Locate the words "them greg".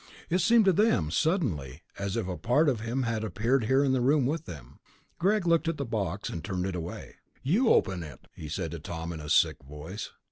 4.45-5.45